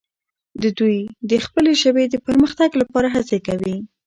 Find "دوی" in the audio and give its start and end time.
0.77-0.97